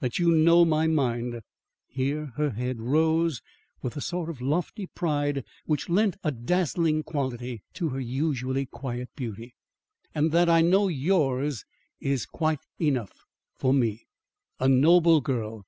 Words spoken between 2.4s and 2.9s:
head